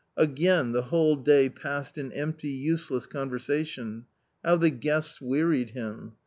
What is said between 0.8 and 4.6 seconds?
whole day passed in empty, useless conversation. How